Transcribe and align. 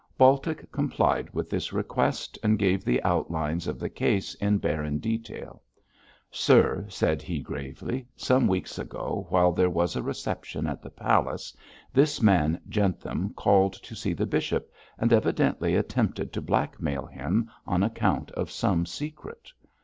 Baltic 0.17 0.71
complied 0.71 1.29
with 1.31 1.47
this 1.51 1.71
request 1.71 2.39
and 2.41 2.57
gave 2.57 2.83
the 2.83 3.03
outlines 3.03 3.67
of 3.67 3.79
the 3.79 3.87
case 3.87 4.33
in 4.33 4.57
barren 4.57 4.97
detail. 4.97 5.61
'Sir,' 6.31 6.87
said 6.89 7.21
he, 7.21 7.37
gravely, 7.39 8.07
'some 8.15 8.47
weeks 8.47 8.79
ago, 8.79 9.27
while 9.29 9.51
there 9.51 9.69
was 9.69 9.95
a 9.95 10.01
reception 10.01 10.65
at 10.65 10.81
the 10.81 10.89
palace, 10.89 11.55
this 11.93 12.19
man 12.19 12.59
Jentham 12.67 13.35
called 13.35 13.73
to 13.73 13.93
see 13.95 14.13
the 14.13 14.25
bishop 14.25 14.73
and 14.97 15.13
evidently 15.13 15.75
attempted 15.75 16.33
to 16.33 16.41
blackmail 16.41 17.05
him 17.05 17.51
on 17.67 17.83
account 17.83 18.31
of 18.31 18.49
some 18.49 18.87
secret. 18.87 19.51